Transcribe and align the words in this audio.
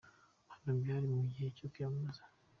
Hano 0.51 0.69
byari 0.79 1.05
mu 1.13 1.21
gihe 1.31 1.47
cyo 1.57 1.65
kwiyamamaza. 1.71 2.23